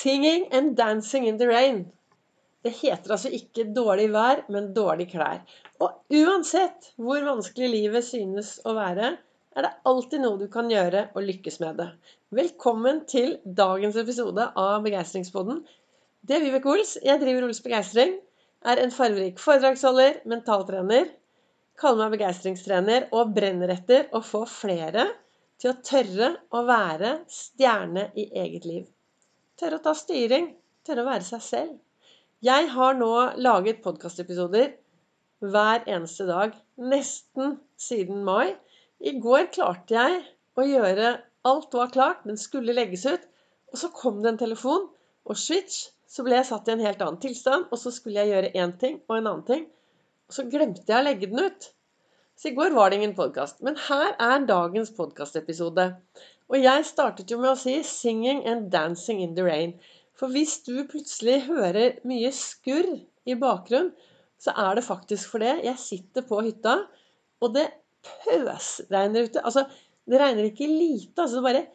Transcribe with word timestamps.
'Singing 0.00 0.48
and 0.50 0.76
dancing 0.76 1.26
in 1.28 1.36
the 1.36 1.46
rain'. 1.46 1.84
Det 2.64 2.70
heter 2.70 3.12
altså 3.12 3.28
ikke 3.28 3.66
'dårlig 3.76 4.06
vær', 4.14 4.46
men 4.48 4.70
'dårlig 4.72 5.10
klær'. 5.12 5.42
Og 5.84 5.90
uansett 6.20 6.86
hvor 6.96 7.24
vanskelig 7.26 7.68
livet 7.68 8.06
synes 8.06 8.54
å 8.64 8.72
være, 8.78 9.10
er 9.56 9.66
det 9.66 9.70
alltid 9.90 10.22
noe 10.22 10.38
du 10.40 10.46
kan 10.54 10.70
gjøre 10.72 11.02
og 11.12 11.26
lykkes 11.26 11.60
med 11.60 11.82
det. 11.82 11.88
Velkommen 12.38 13.02
til 13.12 13.34
dagens 13.60 13.98
episode 14.00 14.46
av 14.62 14.86
Begeistringspodden. 14.86 15.58
Det 16.24 16.38
er 16.38 16.46
Vibeke 16.46 16.72
Ols. 16.72 16.94
Jeg 17.04 17.20
driver 17.20 17.48
Ols 17.50 17.60
Begeistring. 17.66 18.14
Er 18.64 18.80
en 18.80 18.94
farverik 18.94 19.42
foredragsholder, 19.42 20.22
mentaltrener. 20.32 21.10
Kaller 21.76 22.06
meg 22.06 22.16
begeistringstrener 22.16 23.10
og 23.12 23.36
brenner 23.36 23.74
etter 23.76 24.08
å 24.16 24.24
få 24.24 24.46
flere 24.48 25.10
til 25.60 25.74
å 25.74 25.76
tørre 25.84 26.32
å 26.56 26.64
være 26.72 27.12
stjerne 27.28 28.06
i 28.16 28.30
eget 28.46 28.64
liv. 28.70 28.88
Tørre 29.60 29.76
å 29.76 29.84
ta 29.84 29.92
styring. 29.96 30.46
Tørre 30.88 31.04
å 31.04 31.10
være 31.10 31.26
seg 31.26 31.42
selv. 31.44 31.72
Jeg 32.40 32.68
har 32.72 32.94
nå 32.96 33.12
laget 33.44 33.82
podkastepisoder 33.84 34.70
hver 35.44 35.82
eneste 35.84 36.24
dag. 36.28 36.54
Nesten 36.80 37.58
siden 37.76 38.22
mai. 38.24 38.54
I 39.04 39.18
går 39.20 39.50
klarte 39.52 39.96
jeg 39.98 40.22
å 40.56 40.64
gjøre 40.64 41.18
Alt 41.50 41.76
var 41.76 41.92
klart. 41.92 42.24
Den 42.28 42.40
skulle 42.40 42.76
legges 42.76 43.04
ut. 43.08 43.26
Og 43.72 43.82
så 43.82 43.90
kom 43.96 44.22
det 44.22 44.32
en 44.32 44.40
telefon, 44.40 44.88
og 45.28 45.38
switch, 45.38 45.90
så 46.10 46.24
ble 46.26 46.34
jeg 46.40 46.48
satt 46.48 46.66
i 46.68 46.72
en 46.74 46.82
helt 46.82 47.04
annen 47.04 47.20
tilstand. 47.22 47.68
Og 47.70 47.80
så 47.80 47.92
skulle 47.94 48.24
jeg 48.24 48.32
gjøre 48.32 48.54
én 48.64 48.74
ting 48.80 48.98
og 49.06 49.18
en 49.18 49.28
annen 49.30 49.46
ting. 49.46 49.68
Og 50.28 50.36
så 50.36 50.46
glemte 50.48 50.88
jeg 50.88 50.98
å 50.98 51.06
legge 51.06 51.28
den 51.30 51.44
ut. 51.46 51.70
Så 52.40 52.50
i 52.50 52.56
går 52.56 52.72
var 52.72 52.90
det 52.90 53.00
ingen 53.00 53.16
podkast. 53.16 53.60
Men 53.64 53.76
her 53.88 54.16
er 54.16 54.48
dagens 54.48 54.92
podkastepisode. 54.96 55.90
Og 56.50 56.58
jeg 56.58 56.86
startet 56.88 57.30
jo 57.30 57.38
med 57.38 57.52
å 57.52 57.58
si 57.58 57.76
'singing 57.86 58.42
and 58.46 58.70
dancing 58.72 59.22
in 59.22 59.34
the 59.36 59.44
rain'. 59.46 59.78
For 60.18 60.28
hvis 60.28 60.58
du 60.66 60.84
plutselig 60.84 61.46
hører 61.46 62.00
mye 62.04 62.30
skurr 62.34 62.88
i 63.24 63.36
bakgrunnen, 63.38 63.92
så 64.40 64.52
er 64.56 64.74
det 64.74 64.84
faktisk 64.84 65.30
for 65.30 65.38
det. 65.38 65.60
Jeg 65.64 65.78
sitter 65.78 66.24
på 66.26 66.40
hytta, 66.44 66.86
og 67.40 67.54
det 67.54 67.68
pøsregner 68.02 69.28
ute. 69.28 69.44
Altså, 69.44 69.66
det 70.08 70.20
regner 70.20 70.48
ikke 70.48 70.66
lite. 70.66 71.22
Altså, 71.22 71.42
bare 71.44 71.66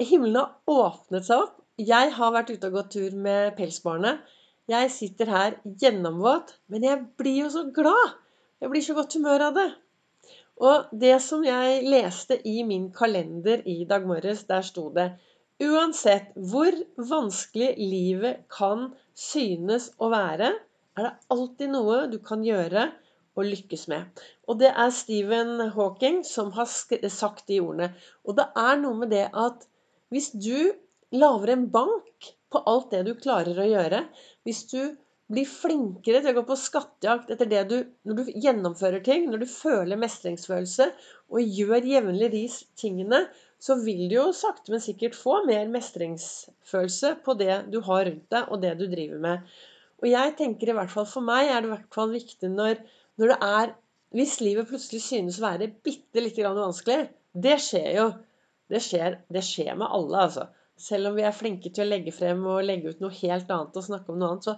Himmelen 0.00 0.36
har 0.38 0.52
åpnet 0.70 1.26
seg 1.26 1.44
opp. 1.44 1.60
Jeg 1.78 2.12
har 2.14 2.34
vært 2.34 2.52
ute 2.54 2.68
og 2.70 2.76
gått 2.78 2.92
tur 2.94 3.16
med 3.18 3.56
pelsbarnet. 3.58 4.20
Jeg 4.70 4.90
sitter 4.94 5.26
her 5.28 5.56
gjennomvåt, 5.64 6.54
men 6.72 6.86
jeg 6.86 7.00
blir 7.18 7.42
jo 7.44 7.48
så 7.52 7.64
glad. 7.74 8.14
Jeg 8.62 8.70
blir 8.70 8.84
så 8.86 8.94
godt 8.96 9.16
humør 9.18 9.48
av 9.48 9.58
det. 9.58 9.66
Og 10.62 10.90
det 10.94 11.16
som 11.22 11.42
jeg 11.44 11.82
leste 11.88 12.38
i 12.46 12.62
min 12.66 12.90
kalender 12.94 13.64
i 13.66 13.84
dag 13.88 14.06
morges, 14.06 14.44
der 14.50 14.62
sto 14.62 14.90
det 14.94 15.14
Uansett 15.62 16.32
hvor 16.50 16.74
vanskelig 16.98 17.74
livet 17.78 18.40
kan 18.50 18.88
synes 19.14 19.92
å 20.02 20.08
være, 20.10 20.48
er 20.98 21.06
det 21.06 21.12
alltid 21.30 21.70
noe 21.70 21.98
du 22.10 22.18
kan 22.26 22.42
gjøre 22.42 22.88
og 23.38 23.46
lykkes 23.46 23.86
med. 23.90 24.22
Og 24.50 24.58
det 24.58 24.70
er 24.70 24.90
Stephen 24.94 25.60
Hawking 25.76 26.22
som 26.26 26.50
har 26.58 26.66
sagt 26.66 27.46
de 27.50 27.60
ordene. 27.62 27.92
Og 28.26 28.38
det 28.38 28.48
er 28.58 28.82
noe 28.82 28.98
med 28.98 29.14
det 29.14 29.28
at 29.30 29.66
hvis 30.10 30.32
du 30.34 30.74
lager 31.14 31.54
en 31.54 31.68
bank 31.70 32.34
på 32.50 32.62
alt 32.70 32.90
det 32.94 33.04
du 33.06 33.14
klarer 33.18 33.58
å 33.58 33.70
gjøre, 33.70 34.04
hvis 34.46 34.66
du 34.70 34.80
bli 35.32 35.44
flinkere 35.48 36.20
til 36.20 36.32
å 36.32 36.36
gå 36.36 36.42
på 36.48 36.56
skattejakt 36.60 37.30
etter 37.32 37.48
det 37.48 37.62
du 37.70 37.76
Når 38.04 38.18
du 38.18 38.32
gjennomfører 38.44 39.00
ting, 39.04 39.28
når 39.30 39.44
du 39.44 39.48
føler 39.48 40.00
mestringsfølelse 40.00 40.90
og 41.32 41.54
gjør 41.58 41.86
jevnlig 41.88 42.30
de 42.34 42.42
tingene, 42.78 43.22
så 43.58 43.78
vil 43.80 44.04
du 44.10 44.18
jo 44.18 44.26
sakte, 44.36 44.72
men 44.72 44.82
sikkert 44.84 45.16
få 45.16 45.38
mer 45.48 45.70
mestringsfølelse 45.72 47.14
på 47.24 47.36
det 47.40 47.62
du 47.72 47.80
har 47.86 48.04
rundt 48.04 48.26
deg, 48.34 48.50
og 48.52 48.60
det 48.60 48.74
du 48.76 48.84
driver 48.90 49.22
med. 49.24 49.54
Og 50.04 50.10
jeg 50.10 50.34
tenker 50.36 50.70
i 50.70 50.76
hvert 50.76 50.92
fall 50.92 51.08
for 51.08 51.24
meg 51.24 51.48
er 51.48 51.62
det 51.62 51.70
i 51.70 51.72
hvert 51.72 51.96
fall 51.96 52.12
viktig 52.12 52.50
når, 52.52 52.84
når 53.16 53.34
det 53.34 53.40
er 53.48 53.74
Hvis 54.14 54.36
livet 54.38 54.68
plutselig 54.68 55.00
synes 55.02 55.40
å 55.40 55.42
være 55.48 55.72
bitte 55.82 56.22
lite 56.22 56.44
grann 56.44 56.60
vanskelig 56.60 57.08
Det 57.34 57.56
skjer 57.58 57.88
jo. 57.96 58.04
Det 58.70 58.78
skjer, 58.84 59.16
det 59.32 59.42
skjer 59.42 59.72
med 59.74 59.90
alle, 59.90 60.20
altså. 60.28 60.44
Selv 60.78 61.10
om 61.10 61.16
vi 61.18 61.24
er 61.26 61.34
flinke 61.34 61.72
til 61.74 61.84
å 61.84 61.88
legge 61.88 62.12
frem 62.14 62.44
og 62.46 62.62
legge 62.66 62.92
ut 62.92 63.02
noe 63.02 63.14
helt 63.16 63.50
annet 63.50 63.76
og 63.78 63.86
snakke 63.86 64.12
om 64.12 64.20
noe 64.20 64.30
annet, 64.34 64.46
så 64.46 64.54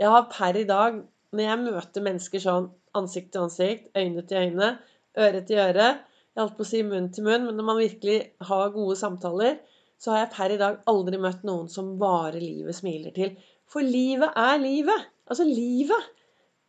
jeg 0.00 0.12
har 0.14 0.28
per 0.32 0.56
i 0.56 0.66
dag, 0.68 1.00
når 1.36 1.44
jeg 1.44 1.62
møter 1.64 2.04
mennesker 2.04 2.42
sånn 2.42 2.70
ansikt 2.96 3.34
til 3.34 3.44
ansikt, 3.46 3.90
øyne 3.96 4.24
til 4.26 4.46
øyne, 4.46 4.70
øre 5.18 5.42
til 5.46 5.60
øre 5.62 5.90
Jeg 6.30 6.44
holdt 6.44 6.56
på 6.56 6.64
å 6.64 6.68
si 6.70 6.80
munn 6.86 7.08
til 7.12 7.26
munn, 7.26 7.44
men 7.48 7.56
når 7.58 7.66
man 7.66 7.78
virkelig 7.80 8.18
har 8.46 8.70
gode 8.72 8.94
samtaler, 8.96 9.56
så 10.00 10.12
har 10.14 10.20
jeg 10.22 10.30
per 10.36 10.52
i 10.54 10.58
dag 10.60 10.76
aldri 10.88 11.18
møtt 11.20 11.42
noen 11.44 11.66
som 11.68 11.96
bare 12.00 12.38
livet 12.40 12.76
smiler 12.78 13.12
til. 13.16 13.34
For 13.68 13.84
livet 13.84 14.38
er 14.38 14.60
livet. 14.62 15.08
Altså 15.26 15.44
livet. 15.44 16.06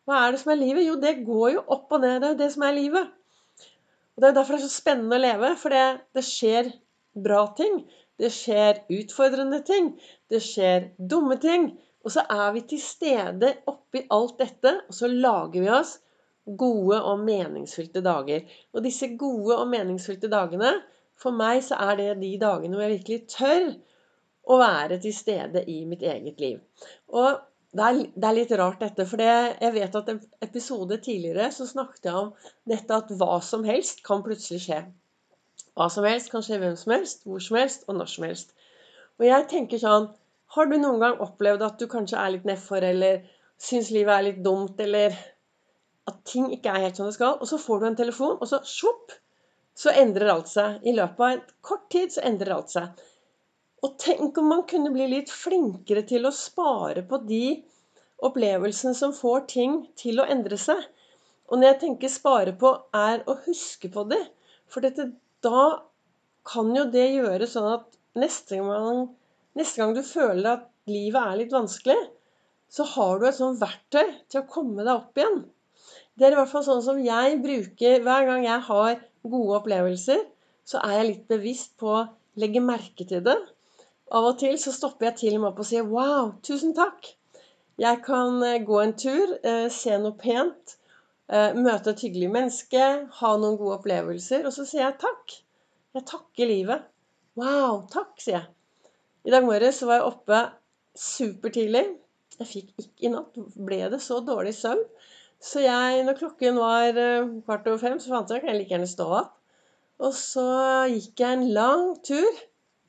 Hva 0.10 0.24
er 0.26 0.34
det 0.34 0.42
som 0.42 0.52
er 0.52 0.60
livet? 0.60 0.88
Jo, 0.88 0.98
det 1.00 1.22
går 1.28 1.54
jo 1.54 1.62
opp 1.78 1.94
og 1.94 2.02
ned. 2.04 2.18
Det 2.20 2.28
er 2.28 2.34
jo 2.34 2.40
det 2.42 2.50
som 2.56 2.66
er 2.68 2.76
livet. 2.76 3.14
Og 4.16 4.24
Det 4.24 4.28
er 4.28 4.36
derfor 4.36 4.58
det 4.58 4.64
er 4.64 4.68
så 4.68 4.82
spennende 4.82 5.18
å 5.18 5.24
leve. 5.24 5.54
For 5.62 5.78
det, 5.78 5.86
det 6.18 6.26
skjer 6.28 6.74
bra 7.30 7.46
ting. 7.58 7.80
Det 8.20 8.34
skjer 8.34 8.84
utfordrende 8.98 9.62
ting. 9.70 9.94
Det 10.30 10.42
skjer 10.44 10.92
dumme 10.98 11.38
ting. 11.42 11.72
Og 12.06 12.14
så 12.14 12.24
er 12.34 12.48
vi 12.56 12.64
til 12.70 12.82
stede 12.82 13.52
oppi 13.70 14.06
alt 14.14 14.40
dette, 14.42 14.74
og 14.88 14.96
så 14.98 15.10
lager 15.12 15.60
vi 15.62 15.70
oss 15.70 15.98
gode 16.58 16.98
og 16.98 17.22
meningsfylte 17.22 18.02
dager. 18.04 18.48
Og 18.74 18.84
disse 18.86 19.12
gode 19.18 19.58
og 19.58 19.70
meningsfylte 19.70 20.32
dagene, 20.32 20.74
for 21.22 21.36
meg 21.38 21.62
så 21.66 21.78
er 21.92 21.98
det 22.00 22.10
de 22.24 22.34
dagene 22.42 22.76
hvor 22.76 22.88
jeg 22.88 22.98
virkelig 22.98 23.20
tør 23.30 23.68
å 24.50 24.58
være 24.58 24.98
til 25.04 25.14
stede 25.14 25.64
i 25.70 25.84
mitt 25.86 26.02
eget 26.02 26.40
liv. 26.42 26.62
Og 27.14 27.38
det 27.72 27.84
er, 27.86 28.00
det 28.16 28.28
er 28.28 28.36
litt 28.36 28.54
rart 28.60 28.82
dette, 28.84 29.06
for 29.08 29.22
det, 29.22 29.30
jeg 29.62 29.76
vet 29.78 29.94
at 29.96 30.10
en 30.12 30.24
episode 30.44 30.98
tidligere 31.06 31.52
så 31.56 31.68
snakket 31.70 32.10
jeg 32.10 32.24
om 32.26 32.34
dette 32.68 32.98
at 32.98 33.14
hva 33.20 33.38
som 33.46 33.64
helst 33.68 34.02
kan 34.04 34.26
plutselig 34.26 34.66
skje. 34.66 34.82
Hva 35.78 35.88
som 35.94 36.04
helst 36.04 36.34
kan 36.34 36.44
skje 36.44 36.60
hvem 36.60 36.76
som 36.80 36.92
helst, 36.98 37.24
hvor 37.24 37.40
som 37.40 37.62
helst 37.62 37.86
og 37.88 37.96
når 37.96 38.12
som 38.12 38.26
helst. 38.28 38.52
Og 39.22 39.28
jeg 39.30 39.48
tenker 39.54 39.80
sånn 39.80 40.10
har 40.56 40.68
du 40.68 40.78
noen 40.78 41.00
gang 41.00 41.22
opplevd 41.24 41.64
at 41.64 41.80
du 41.80 41.88
kanskje 41.92 42.20
er 42.20 42.34
litt 42.34 42.48
nedfor, 42.48 42.84
eller 42.84 43.22
syns 43.62 43.92
livet 43.94 44.14
er 44.16 44.26
litt 44.28 44.42
dumt, 44.44 44.80
eller 44.84 45.16
at 46.10 46.18
ting 46.28 46.50
ikke 46.52 46.74
er 46.74 46.88
helt 46.88 47.00
som 47.00 47.08
det 47.08 47.16
skal, 47.16 47.38
og 47.40 47.48
så 47.48 47.60
får 47.62 47.80
du 47.80 47.88
en 47.88 48.00
telefon, 48.00 48.38
og 48.40 48.50
så 48.50 48.60
svopp, 48.68 49.14
så 49.78 49.94
endrer 49.96 50.34
alt 50.34 50.50
seg. 50.52 50.82
I 50.84 50.96
løpet 50.98 51.24
av 51.24 51.36
en 51.36 51.44
kort 51.64 51.86
tid 51.94 52.12
så 52.12 52.24
endrer 52.28 52.56
alt 52.58 52.74
seg. 52.74 53.04
Og 53.82 53.96
tenk 54.02 54.38
om 54.38 54.50
man 54.52 54.66
kunne 54.70 54.92
bli 54.94 55.08
litt 55.10 55.32
flinkere 55.34 56.04
til 56.10 56.28
å 56.28 56.34
spare 56.36 57.06
på 57.08 57.22
de 57.26 57.62
opplevelsene 58.22 58.94
som 58.98 59.16
får 59.16 59.48
ting 59.54 59.80
til 59.98 60.22
å 60.22 60.28
endre 60.30 60.60
seg. 60.62 60.84
Og 61.50 61.58
når 61.58 61.72
jeg 61.72 61.80
tenker 61.86 62.12
spare 62.12 62.54
på, 62.60 62.76
er 62.96 63.24
å 63.26 63.38
huske 63.48 63.90
på 63.94 64.04
det. 64.12 64.22
For 64.70 64.84
dette, 64.86 65.08
da 65.44 65.64
kan 66.48 66.70
jo 66.76 66.86
det 66.92 67.08
gjøre 67.16 67.48
sånn 67.50 67.72
at 67.72 67.98
neste 68.20 68.60
gang 68.62 69.08
Neste 69.60 69.82
gang 69.82 69.96
du 69.96 70.02
føler 70.06 70.54
at 70.54 70.68
livet 70.92 71.22
er 71.22 71.40
litt 71.40 71.56
vanskelig, 71.56 71.98
så 72.72 72.86
har 72.94 73.20
du 73.20 73.26
et 73.28 73.36
sånt 73.36 73.60
verktøy 73.60 74.14
til 74.32 74.42
å 74.42 74.48
komme 74.48 74.86
deg 74.86 74.94
opp 74.94 75.20
igjen. 75.20 75.42
Det 76.16 76.28
er 76.28 76.36
i 76.36 76.40
hvert 76.40 76.52
fall 76.52 76.64
sånn 76.64 76.84
som 76.86 77.00
jeg 77.04 77.40
bruker 77.44 78.04
hver 78.06 78.28
gang 78.30 78.46
jeg 78.46 78.64
har 78.68 79.00
gode 79.24 79.58
opplevelser. 79.60 80.22
Så 80.68 80.80
er 80.86 81.00
jeg 81.00 81.08
litt 81.10 81.26
bevisst 81.32 81.74
på 81.82 81.90
å 81.98 82.06
legge 82.40 82.64
merke 82.64 83.08
til 83.08 83.24
det. 83.26 83.36
Av 84.12 84.28
og 84.30 84.38
til 84.40 84.56
så 84.60 84.74
stopper 84.76 85.10
jeg 85.10 85.20
til 85.22 85.36
og 85.38 85.42
med 85.42 85.50
opp 85.52 85.60
og 85.64 85.68
sier 85.68 85.88
'wow, 85.88 86.32
tusen 86.48 86.76
takk'. 86.78 87.14
Jeg 87.80 88.02
kan 88.06 88.44
eh, 88.44 88.62
gå 88.64 88.80
en 88.80 88.94
tur, 88.94 89.38
eh, 89.44 89.68
se 89.74 89.98
noe 89.98 90.16
pent, 90.24 90.76
eh, 91.32 91.54
møte 91.56 91.92
et 91.92 92.04
hyggelig 92.06 92.30
menneske, 92.32 92.84
ha 93.20 93.32
noen 93.38 93.58
gode 93.58 93.80
opplevelser, 93.80 94.46
og 94.46 94.54
så 94.54 94.68
sier 94.68 94.84
jeg 94.86 95.00
takk. 95.00 95.38
Jeg 95.96 96.06
takker 96.06 96.52
livet. 96.52 96.84
Wow, 97.36 97.88
takk, 97.92 98.20
sier 98.20 98.38
jeg. 98.38 98.50
I 99.22 99.34
dag 99.34 99.46
morges 99.46 99.82
var 99.86 100.00
jeg 100.00 100.08
oppe 100.10 100.38
supertidlig. 100.98 101.84
Jeg 102.40 102.50
fikk 102.50 102.72
ikke 102.82 103.06
i 103.06 103.12
natt 103.14 103.36
ble 103.54 103.82
det 103.94 104.00
så 104.02 104.20
dårlig 104.26 104.54
søvn. 104.58 104.82
Så 105.42 105.62
jeg, 105.64 106.02
når 106.06 106.18
klokken 106.20 106.58
var 106.62 106.98
eh, 106.98 107.30
kvart 107.46 107.68
over 107.70 107.82
fem, 107.82 107.98
så 108.02 108.14
fant 108.14 108.30
jeg 108.30 108.42
at 108.42 108.50
jeg 108.50 108.58
like 108.60 108.74
gjerne 108.74 108.90
stå 108.90 109.08
opp. 109.20 109.36
Og 110.02 110.14
så 110.18 110.46
gikk 110.90 111.22
jeg 111.22 111.38
en 111.38 111.48
lang 111.54 111.86
tur. 112.06 112.40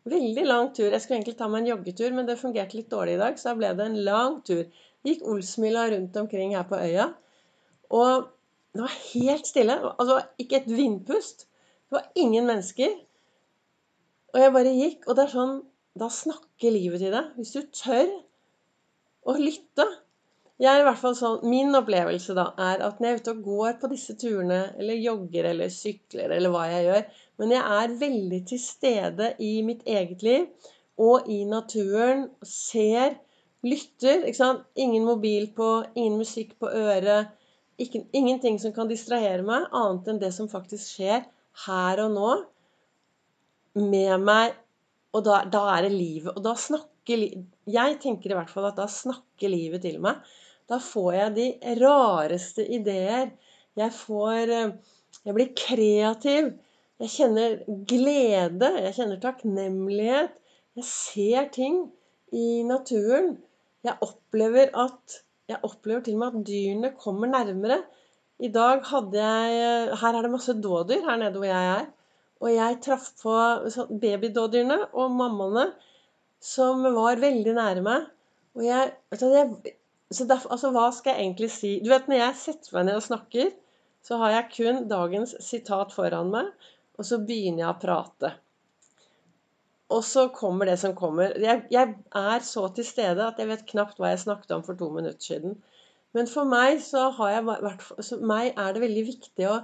Veldig 0.08 0.44
lang 0.48 0.70
tur. 0.76 0.88
Jeg 0.88 1.00
skulle 1.04 1.18
egentlig 1.20 1.36
ta 1.38 1.48
meg 1.52 1.62
en 1.62 1.70
joggetur, 1.74 2.12
men 2.16 2.28
det 2.28 2.38
fungerte 2.40 2.78
litt 2.78 2.90
dårlig 2.92 3.16
i 3.16 3.20
dag, 3.20 3.36
så 3.38 3.50
da 3.50 3.58
ble 3.60 3.72
det 3.78 3.88
en 3.88 3.98
lang 4.08 4.38
tur. 4.48 4.62
Gikk 5.06 5.24
Olsmila 5.28 5.84
rundt 5.92 6.16
omkring 6.16 6.56
her 6.56 6.64
på 6.68 6.80
øya. 6.80 7.10
Og 7.92 8.28
det 8.72 8.84
var 8.86 8.96
helt 9.12 9.48
stille. 9.48 9.76
Altså 9.92 10.22
ikke 10.40 10.62
et 10.62 10.70
vindpust. 10.72 11.46
Det 11.88 11.98
var 11.98 12.08
ingen 12.16 12.48
mennesker. 12.48 12.96
Og 14.32 14.40
jeg 14.40 14.56
bare 14.56 14.76
gikk. 14.78 15.04
Og 15.06 15.18
det 15.18 15.26
er 15.26 15.34
sånn 15.36 15.58
da 15.98 16.08
snakker 16.12 16.72
livet 16.72 17.02
til 17.02 17.12
deg. 17.14 17.32
Hvis 17.36 17.52
du 17.56 17.62
tør 17.76 18.08
å 19.28 19.36
lytte. 19.38 19.86
Jeg 20.62 20.70
er 20.70 20.82
i 20.82 20.86
hvert 20.86 21.00
fall 21.00 21.16
sånn, 21.18 21.40
Min 21.48 21.74
opplevelse 21.74 22.36
da 22.38 22.52
er 22.60 22.84
at 22.86 23.00
når 23.00 23.08
jeg 23.08 23.16
er 23.16 23.22
ute 23.22 23.34
og 23.34 23.42
går 23.46 23.78
på 23.80 23.90
disse 23.90 24.14
turene, 24.20 24.60
eller 24.78 25.00
jogger 25.00 25.48
eller 25.50 25.72
sykler 25.72 26.34
eller 26.36 26.52
hva 26.52 26.68
jeg 26.70 26.86
gjør 26.86 27.02
Men 27.42 27.54
jeg 27.56 27.78
er 27.78 27.96
veldig 28.04 28.40
til 28.50 28.62
stede 28.62 29.32
i 29.42 29.52
mitt 29.66 29.82
eget 29.86 30.22
liv. 30.22 30.46
og 30.98 31.28
i 31.28 31.42
naturen. 31.48 32.28
Ser, 32.46 33.16
lytter. 33.64 34.26
ikke 34.26 34.38
sant? 34.38 34.66
Ingen 34.76 35.04
mobil 35.04 35.48
på, 35.56 35.82
ingen 35.96 36.18
musikk 36.20 36.58
på 36.60 36.68
øret. 36.68 37.32
Ikke, 37.78 38.04
ingenting 38.12 38.60
som 38.60 38.74
kan 38.76 38.88
distrahere 38.88 39.42
meg, 39.42 39.64
annet 39.72 40.08
enn 40.08 40.20
det 40.20 40.30
som 40.36 40.50
faktisk 40.52 40.98
skjer 40.98 41.24
her 41.66 42.02
og 42.04 42.12
nå 42.12 42.34
med 43.88 44.20
meg. 44.20 44.52
Og 45.12 45.24
da, 45.26 45.42
da 45.44 45.62
er 45.74 45.86
det 45.86 45.92
livet. 45.94 46.32
Og 46.34 46.42
da 46.44 46.54
snakker 46.58 47.26
Jeg 47.68 47.98
tenker 48.02 48.32
i 48.32 48.38
hvert 48.38 48.52
fall 48.52 48.70
at 48.70 48.78
da 48.78 48.88
snakker 48.88 49.52
livet 49.52 49.84
til 49.84 49.98
meg. 50.02 50.22
Da 50.70 50.78
får 50.80 51.10
jeg 51.18 51.34
de 51.36 51.46
rareste 51.82 52.64
ideer. 52.64 53.32
Jeg 53.78 53.94
får 53.96 54.52
eh, 54.56 54.76
Jeg 55.26 55.36
blir 55.36 55.50
kreativ. 55.58 56.52
Jeg 57.02 57.12
kjenner 57.16 57.58
glede. 57.88 58.70
Jeg 58.86 58.94
kjenner 58.98 59.20
takknemlighet. 59.22 60.38
Jeg 60.78 60.88
ser 60.88 61.50
ting 61.52 61.82
i 62.32 62.62
naturen. 62.64 63.34
Jeg 63.84 63.98
opplever 64.00 64.72
at 64.86 65.22
Jeg 65.50 65.58
opplever 65.66 66.00
til 66.06 66.14
og 66.16 66.20
med 66.22 66.28
at 66.38 66.46
dyrene 66.46 66.94
kommer 66.96 67.28
nærmere. 67.28 67.82
I 68.40 68.48
dag 68.48 68.80
hadde 68.88 69.18
jeg 69.18 69.98
Her 70.00 70.16
er 70.16 70.24
det 70.24 70.30
masse 70.32 70.54
dådyr 70.56 71.04
her 71.04 71.18
nede 71.20 71.36
hvor 71.36 71.50
jeg 71.50 71.66
er. 71.74 71.90
Og 72.42 72.50
jeg 72.50 72.80
traff 72.82 73.12
på 73.22 73.34
babydådyrene 74.02 74.78
og 74.98 75.14
mammaene 75.14 75.68
som 76.42 76.82
var 76.96 77.22
veldig 77.22 77.54
nære 77.54 77.84
meg. 77.86 78.08
Og 78.58 78.66
jeg, 78.66 78.92
jeg 79.14 79.76
så 80.12 80.26
derfor, 80.28 80.52
altså, 80.52 80.70
hva 80.74 80.88
skal 80.92 81.14
jeg 81.14 81.26
egentlig 81.26 81.50
si? 81.54 81.72
Du 81.84 81.90
vet, 81.92 82.08
Når 82.08 82.18
jeg 82.18 82.38
setter 82.40 82.76
meg 82.76 82.88
ned 82.88 83.00
og 83.00 83.06
snakker, 83.06 83.52
så 84.02 84.18
har 84.20 84.34
jeg 84.34 84.48
kun 84.56 84.88
dagens 84.90 85.36
sitat 85.40 85.92
foran 85.94 86.32
meg, 86.32 86.48
og 86.98 87.06
så 87.06 87.20
begynner 87.22 87.64
jeg 87.64 87.70
å 87.70 87.82
prate. 87.84 88.32
Og 89.92 90.02
så 90.04 90.26
kommer 90.34 90.68
det 90.68 90.78
som 90.80 90.96
kommer. 90.96 91.36
Jeg, 91.40 91.64
jeg, 91.70 91.94
er 92.16 92.44
så 92.44 92.66
til 92.74 92.86
stede 92.88 93.24
at 93.26 93.38
jeg 93.40 93.50
vet 93.50 93.64
knapt 93.68 94.00
hva 94.00 94.12
jeg 94.12 94.24
snakket 94.24 94.54
om 94.56 94.64
for 94.66 94.78
to 94.78 94.88
minutter 94.92 95.20
siden. 95.20 95.56
Men 96.16 96.28
for 96.28 96.48
meg, 96.48 96.80
så 96.84 97.10
jeg, 97.30 97.44
meg 98.20 98.52
er 98.52 98.74
det 98.74 98.84
veldig 98.84 99.04
viktig 99.08 99.48
å 99.48 99.58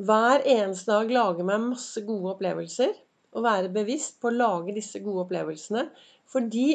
hver 0.00 0.44
eneste 0.48 0.90
dag 0.90 1.12
lage 1.12 1.44
meg 1.44 1.62
masse 1.68 2.00
gode 2.06 2.34
opplevelser. 2.34 2.92
Og 3.36 3.44
være 3.46 3.70
bevisst 3.72 4.16
på 4.20 4.30
å 4.30 4.34
lage 4.34 4.74
disse 4.74 4.98
gode 5.04 5.26
opplevelsene. 5.26 5.86
For 6.30 6.46
de 6.50 6.66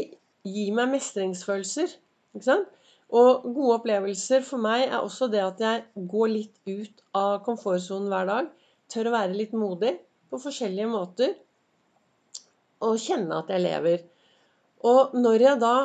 gir 0.45 0.75
meg 0.77 0.91
mestringsfølelser. 0.93 1.95
Ikke 2.35 2.47
sant? 2.47 2.69
Og 3.15 3.45
gode 3.53 3.79
opplevelser 3.79 4.43
for 4.45 4.61
meg 4.61 4.87
er 4.87 4.99
også 4.99 5.27
det 5.31 5.41
at 5.43 5.61
jeg 5.61 6.05
går 6.11 6.31
litt 6.31 6.55
ut 6.69 7.03
av 7.17 7.41
komfortsonen 7.45 8.09
hver 8.11 8.29
dag. 8.29 8.51
Tør 8.91 9.09
å 9.09 9.15
være 9.15 9.37
litt 9.37 9.55
modig 9.57 9.95
på 10.31 10.39
forskjellige 10.41 10.89
måter. 10.91 11.35
Og 12.85 12.99
kjenne 13.01 13.41
at 13.41 13.51
jeg 13.53 13.65
lever. 13.65 14.05
Og 14.85 15.15
når 15.17 15.47
jeg 15.47 15.61
da 15.63 15.75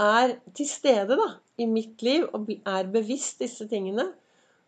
er 0.00 0.36
til 0.56 0.68
stede 0.68 1.18
da, 1.20 1.28
i 1.60 1.66
mitt 1.68 2.00
liv 2.00 2.24
og 2.32 2.48
er 2.56 2.88
bevisst 2.88 3.42
disse 3.44 3.66
tingene, 3.68 4.06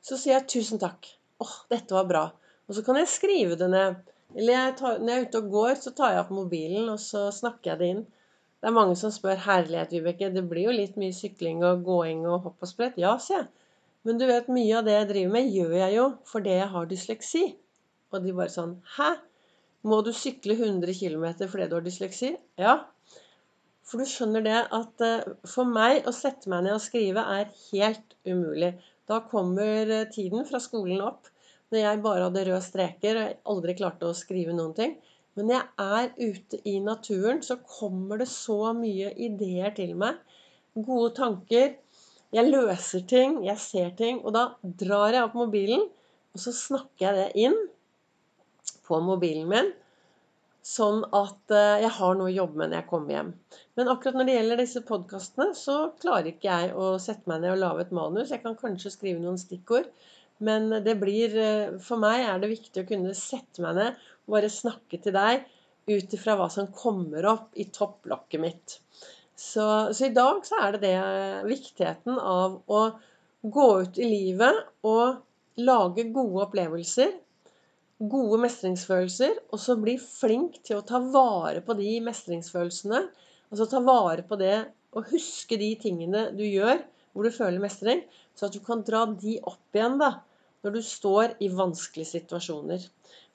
så 0.05 0.19
sier 0.21 0.37
jeg 0.37 0.49
tusen 0.59 0.81
takk. 0.83 1.09
Åh, 1.41 1.55
dette 1.73 1.97
var 1.97 2.09
bra. 2.11 2.25
Og 2.69 2.77
så 2.77 2.85
kan 2.87 2.99
jeg 3.01 3.11
skrive 3.11 3.57
det 3.61 3.71
ned. 3.73 3.97
Eller 4.37 4.57
jeg 4.57 4.75
tar, 4.81 5.01
når 5.01 5.13
jeg 5.13 5.23
er 5.23 5.29
ute 5.29 5.41
og 5.43 5.55
går, 5.57 5.73
så 5.81 5.93
tar 5.97 6.15
jeg 6.15 6.23
opp 6.25 6.35
mobilen, 6.35 6.91
og 6.93 7.01
så 7.01 7.27
snakker 7.35 7.73
jeg 7.73 7.81
det 7.81 7.91
inn. 7.95 8.05
Det 8.63 8.71
er 8.71 8.77
mange 8.77 8.95
som 8.97 9.11
spør 9.13 9.41
herlighet, 9.43 9.93
Vibeke. 9.97 10.31
Det 10.33 10.45
blir 10.49 10.69
jo 10.69 10.77
litt 10.77 10.95
mye 11.01 11.15
sykling 11.17 11.65
og 11.67 11.83
gåing 11.89 12.23
og 12.31 12.47
hopp 12.47 12.63
og 12.63 12.71
sprett. 12.71 13.01
Ja, 13.01 13.17
sier 13.21 13.43
jeg. 13.43 13.51
Men 14.07 14.19
du 14.19 14.25
vet, 14.27 14.49
mye 14.51 14.79
av 14.79 14.87
det 14.87 14.95
jeg 14.95 15.09
driver 15.11 15.35
med, 15.37 15.51
gjør 15.55 15.75
jeg 15.79 15.97
jo 15.97 16.07
fordi 16.31 16.55
jeg 16.57 16.71
har 16.73 16.89
dysleksi. 16.91 17.43
Og 18.13 18.25
de 18.25 18.35
bare 18.39 18.53
sånn 18.53 18.77
Hæ? 18.97 19.11
Må 19.89 19.99
du 20.07 20.13
sykle 20.15 20.55
100 20.55 20.95
km 20.95 21.27
fordi 21.51 21.69
du 21.71 21.77
har 21.77 21.85
dysleksi? 21.87 22.33
Ja. 22.61 22.77
For 23.87 23.99
du 23.99 24.07
skjønner 24.07 24.45
det 24.47 24.59
at 24.79 25.03
eh, 25.07 25.31
for 25.49 25.67
meg 25.67 26.07
å 26.07 26.15
sette 26.15 26.51
meg 26.51 26.63
ned 26.67 26.77
og 26.77 26.85
skrive 26.85 27.25
er 27.35 27.51
helt 27.73 28.15
umulig. 28.29 28.77
Da 29.11 29.23
kommer 29.31 29.91
eh, 29.91 30.09
tiden 30.13 30.47
fra 30.49 30.61
skolen 30.63 31.03
opp 31.05 31.31
når 31.73 31.81
jeg 31.81 32.03
bare 32.05 32.27
hadde 32.27 32.45
røde 32.49 32.65
streker 32.65 33.19
og 33.23 33.55
aldri 33.55 33.75
klarte 33.79 34.11
å 34.11 34.17
skrive 34.17 34.55
noen 34.57 34.75
ting. 34.77 34.99
Men 35.37 35.49
når 35.49 35.57
jeg 35.57 36.03
er 36.03 36.35
ute 36.37 36.59
i 36.69 36.75
naturen, 36.85 37.41
så 37.45 37.57
kommer 37.65 38.21
det 38.21 38.29
så 38.29 38.75
mye 38.77 39.15
ideer 39.17 39.73
til 39.77 39.95
meg. 39.97 40.21
Gode 40.77 41.15
tanker. 41.17 41.73
Jeg 42.33 42.49
løser 42.49 43.05
ting, 43.09 43.39
jeg 43.47 43.61
ser 43.61 43.95
ting. 43.97 44.21
Og 44.21 44.37
da 44.37 44.51
drar 44.63 45.17
jeg 45.17 45.25
opp 45.25 45.39
mobilen, 45.41 45.87
og 46.33 46.45
så 46.45 46.53
snakker 46.57 47.09
jeg 47.09 47.17
det 47.19 47.47
inn 47.47 47.57
på 48.85 49.01
mobilen 49.05 49.49
min. 49.49 49.73
Sånn 50.63 51.03
at 51.11 51.53
eh, 51.55 51.83
jeg 51.83 51.91
har 51.97 52.19
noe 52.19 52.31
å 52.31 52.35
jobbe 52.35 52.61
med 52.61 52.71
når 52.71 52.79
jeg 52.79 52.89
kommer 52.91 53.17
hjem. 53.17 53.31
Men 53.79 53.91
akkurat 53.91 54.19
når 54.19 54.29
det 54.29 54.37
gjelder 54.37 54.63
disse 54.63 54.83
podkastene, 54.87 55.57
så 55.59 55.77
klarer 56.03 56.31
ikke 56.33 56.51
jeg 56.51 56.75
å 56.79 56.93
sette 57.03 57.31
meg 57.31 57.43
ned 57.43 57.57
og 57.57 57.63
lage 57.65 57.87
et 57.87 57.95
manus. 57.99 58.31
Jeg 58.31 58.45
kan 58.45 58.59
kanskje 58.59 58.95
skrive 58.95 59.23
noen 59.23 59.41
stikkord. 59.41 59.91
Men 60.43 60.71
det 60.83 60.95
blir 60.99 61.35
eh, 61.39 61.75
For 61.83 62.01
meg 62.03 62.27
er 62.27 62.43
det 62.43 62.53
viktig 62.53 62.85
å 62.85 62.89
kunne 62.89 63.17
sette 63.19 63.65
meg 63.65 63.79
ned 63.79 64.07
bare 64.31 64.51
snakke 64.53 65.01
til 65.03 65.15
deg 65.17 65.43
ut 65.91 66.15
ifra 66.15 66.37
hva 66.39 66.47
som 66.53 66.71
kommer 66.75 67.27
opp 67.27 67.59
i 67.59 67.67
topplokket 67.75 68.43
mitt. 68.43 68.79
Så, 69.35 69.65
så, 69.91 70.07
i 70.07 70.15
dag 70.15 70.45
så 70.47 70.61
er 70.63 70.77
det 70.77 70.83
det 70.85 71.49
viktigheten 71.49 72.19
av 72.19 72.61
å 72.71 72.83
gå 73.43 73.69
ut 73.83 73.99
i 73.99 74.07
livet 74.07 74.61
og 74.87 75.19
lage 75.59 76.07
gode 76.15 76.45
opplevelser, 76.47 77.11
gode 78.11 78.39
mestringsfølelser, 78.43 79.37
og 79.53 79.61
så 79.61 79.77
bli 79.79 79.97
flink 80.01 80.59
til 80.67 80.79
å 80.79 80.87
ta 80.87 81.01
vare 81.13 81.63
på 81.65 81.77
de 81.79 81.97
mestringsfølelsene. 82.05 83.03
Altså 83.53 83.69
ta 83.69 83.83
vare 83.85 84.25
på 84.27 84.39
det 84.41 84.57
og 84.97 85.09
huske 85.13 85.59
de 85.61 85.71
tingene 85.81 86.31
du 86.37 86.45
gjør 86.45 86.83
hvor 87.13 87.27
du 87.27 87.35
føler 87.35 87.61
mestring, 87.61 88.03
så 88.35 88.49
at 88.49 88.55
du 88.57 88.63
kan 88.65 88.85
dra 88.87 89.05
de 89.07 89.37
opp 89.45 89.77
igjen 89.77 89.99
da, 90.01 90.15
når 90.65 90.77
du 90.77 90.81
står 90.87 91.35
i 91.45 91.51
vanskelige 91.53 92.15
situasjoner. 92.15 92.87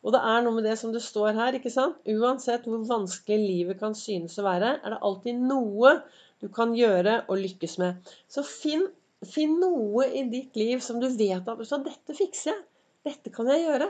Og 0.06 0.14
det 0.16 0.22
er 0.32 0.44
noe 0.46 0.56
med 0.56 0.66
det 0.66 0.78
som 0.80 0.94
det 0.94 1.04
står 1.06 1.36
her. 1.38 1.58
ikke 1.58 1.74
sant? 1.74 1.98
Uansett 2.08 2.66
hvor 2.70 2.86
vanskelig 2.90 3.38
livet 3.44 3.80
kan 3.82 3.96
synes 3.98 4.38
å 4.40 4.46
være, 4.48 4.78
er 4.82 4.94
det 4.96 5.02
alltid 5.10 5.42
noe 5.50 5.98
du 6.42 6.48
kan 6.54 6.74
gjøre 6.78 7.24
og 7.28 7.42
lykkes 7.42 7.78
med. 7.82 8.10
Så 8.30 8.46
finn, 8.46 8.86
finn 9.26 9.58
noe 9.62 10.08
i 10.08 10.24
ditt 10.32 10.58
liv 10.58 10.82
som 10.86 11.02
du 11.02 11.10
vet 11.10 11.50
at 11.50 11.64
dette 11.86 12.18
fikser 12.18 12.54
jeg. 12.54 12.62
Dette 13.08 13.32
kan 13.34 13.50
jeg 13.52 13.66
gjøre. 13.66 13.90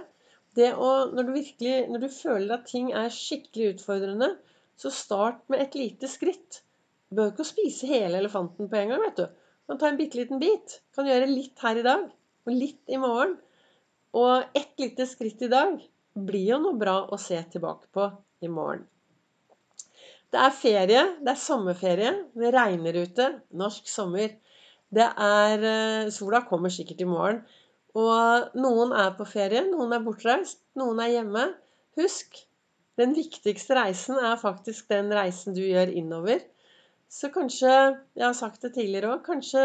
Det 0.55 0.71
å, 0.73 0.91
når, 1.11 1.27
du 1.27 1.33
virkelig, 1.35 1.75
når 1.91 2.05
du 2.05 2.07
føler 2.13 2.53
at 2.55 2.69
ting 2.69 2.93
er 2.95 3.13
skikkelig 3.13 3.75
utfordrende, 3.75 4.31
så 4.77 4.91
start 4.93 5.43
med 5.51 5.61
et 5.63 5.75
lite 5.77 6.09
skritt. 6.09 6.61
Du 7.09 7.17
behøver 7.17 7.33
ikke 7.35 7.45
å 7.45 7.49
spise 7.51 7.89
hele 7.89 8.21
elefanten 8.21 8.69
på 8.69 8.79
en 8.79 8.93
gang. 8.93 9.03
vet 9.03 9.19
du. 9.19 9.27
Du 9.27 9.73
kan 9.73 9.81
ta 9.81 9.89
en 9.91 9.99
bitte 9.99 10.19
liten 10.19 10.41
bit. 10.41 10.79
Du 10.89 11.01
kan 11.01 11.09
gjøre 11.09 11.29
litt 11.29 11.63
her 11.65 11.79
i 11.79 11.85
dag 11.85 12.07
og 12.47 12.53
litt 12.55 12.93
i 12.93 12.99
morgen. 13.01 13.37
Og 14.17 14.57
ett 14.57 14.73
lite 14.79 15.07
skritt 15.09 15.41
i 15.45 15.51
dag 15.51 15.77
blir 16.17 16.53
jo 16.53 16.61
noe 16.63 16.77
bra 16.79 16.99
å 17.11 17.19
se 17.21 17.39
tilbake 17.51 17.89
på 17.93 18.07
i 18.41 18.49
morgen. 18.51 18.85
Det 20.31 20.39
er 20.43 20.55
ferie. 20.55 21.03
Det 21.23 21.31
er 21.33 21.39
sommerferie. 21.41 22.13
Det 22.35 22.51
regner 22.53 23.01
ute. 23.03 23.29
Norsk 23.59 23.87
sommer. 23.91 24.33
Det 24.93 25.07
er 25.07 25.63
eh, 25.67 26.09
Sola 26.15 26.43
kommer 26.47 26.71
sikkert 26.73 27.03
i 27.03 27.09
morgen. 27.09 27.41
Og 27.95 28.57
noen 28.59 28.91
er 28.97 29.13
på 29.17 29.25
ferie, 29.29 29.63
noen 29.69 29.95
er 29.95 30.03
bortreist, 30.05 30.59
noen 30.77 30.99
er 31.03 31.13
hjemme. 31.13 31.45
Husk, 31.97 32.41
den 32.99 33.13
viktigste 33.17 33.77
reisen 33.77 34.19
er 34.19 34.39
faktisk 34.41 34.89
den 34.91 35.13
reisen 35.13 35.55
du 35.55 35.63
gjør 35.63 35.93
innover. 35.93 36.43
Så 37.07 37.29
kanskje, 37.31 37.71
jeg 38.17 38.25
har 38.25 38.35
sagt 38.35 38.65
det 38.65 38.73
tidligere 38.75 39.15
òg, 39.15 39.23
kanskje 39.25 39.63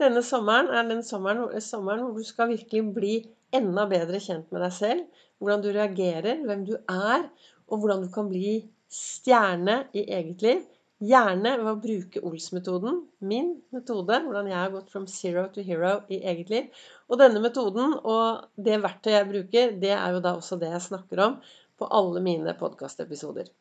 denne 0.00 0.22
sommeren 0.24 0.70
er 0.72 0.88
den 0.88 1.02
sommeren, 1.04 1.48
sommeren 1.60 2.06
hvor 2.06 2.16
du 2.16 2.26
skal 2.26 2.50
virkelig 2.52 2.94
bli 2.96 3.14
enda 3.56 3.86
bedre 3.88 4.20
kjent 4.20 4.48
med 4.52 4.64
deg 4.64 4.74
selv. 4.76 5.04
Hvordan 5.36 5.64
du 5.64 5.68
reagerer, 5.74 6.40
hvem 6.48 6.64
du 6.68 6.74
er, 6.76 7.28
og 7.68 7.82
hvordan 7.82 8.06
du 8.06 8.10
kan 8.12 8.30
bli 8.30 8.58
stjerne 8.92 9.82
i 9.92 10.06
eget 10.16 10.42
liv. 10.44 10.64
Gjerne 11.04 11.50
ved 11.60 11.68
å 11.68 11.80
bruke 11.80 12.20
Ols-metoden, 12.24 13.02
min 13.20 13.50
metode, 13.74 14.16
hvordan 14.24 14.46
jeg 14.48 14.56
har 14.56 14.70
gått 14.72 14.88
from 14.88 15.04
zero 15.12 15.42
to 15.52 15.60
hero 15.60 15.98
i 16.08 16.22
eget 16.24 16.52
liv. 16.52 16.70
Og 17.12 17.20
denne 17.20 17.42
metoden 17.44 17.98
og 17.98 18.46
det 18.56 18.78
verktøyet 18.80 19.18
jeg 19.18 19.28
bruker, 19.28 19.76
det 19.82 19.92
er 19.92 20.16
jo 20.16 20.22
da 20.24 20.32
også 20.38 20.56
det 20.62 20.72
jeg 20.72 20.86
snakker 20.86 21.20
om 21.26 21.36
på 21.76 21.88
alle 21.92 22.24
mine 22.24 22.56
podkastepisoder. 22.56 23.52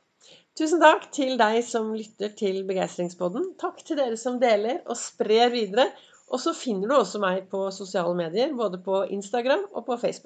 Tusen 0.56 0.80
takk 0.80 1.10
til 1.12 1.36
deg 1.42 1.60
som 1.68 1.92
lytter 1.92 2.32
til 2.40 2.62
Begeistringspodden. 2.70 3.52
Takk 3.60 3.84
til 3.84 4.00
dere 4.00 4.16
som 4.18 4.40
deler 4.40 4.80
og 4.86 4.96
sprer 4.96 5.52
videre. 5.52 5.90
Og 6.32 6.40
så 6.42 6.56
finner 6.58 6.90
du 6.90 6.96
også 6.96 7.20
meg 7.22 7.50
på 7.52 7.68
sosiale 7.76 8.16
medier, 8.18 8.56
både 8.56 8.80
på 8.82 9.04
Instagram 9.14 9.68
og 9.76 9.84
på 9.92 10.00
Facebook. 10.02 10.24